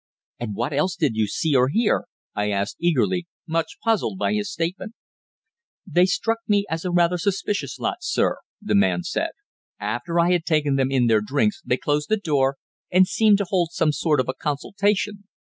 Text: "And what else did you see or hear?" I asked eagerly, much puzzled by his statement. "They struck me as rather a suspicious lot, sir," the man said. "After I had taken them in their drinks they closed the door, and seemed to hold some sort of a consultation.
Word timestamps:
"And 0.39 0.55
what 0.55 0.73
else 0.73 0.95
did 0.95 1.11
you 1.15 1.27
see 1.27 1.53
or 1.55 1.69
hear?" 1.69 2.05
I 2.33 2.49
asked 2.49 2.77
eagerly, 2.79 3.27
much 3.45 3.77
puzzled 3.83 4.17
by 4.17 4.33
his 4.33 4.51
statement. 4.51 4.95
"They 5.85 6.07
struck 6.07 6.39
me 6.47 6.65
as 6.71 6.87
rather 6.89 7.17
a 7.17 7.19
suspicious 7.19 7.77
lot, 7.77 7.97
sir," 8.01 8.39
the 8.59 8.73
man 8.73 9.03
said. 9.03 9.29
"After 9.79 10.19
I 10.19 10.31
had 10.31 10.43
taken 10.43 10.75
them 10.75 10.89
in 10.89 11.05
their 11.05 11.21
drinks 11.21 11.61
they 11.63 11.77
closed 11.77 12.09
the 12.09 12.17
door, 12.17 12.57
and 12.89 13.07
seemed 13.07 13.37
to 13.37 13.45
hold 13.49 13.73
some 13.73 13.91
sort 13.91 14.19
of 14.19 14.27
a 14.27 14.33
consultation. 14.33 15.25